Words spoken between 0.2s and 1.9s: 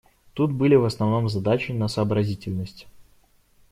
Тут были в основном задачи на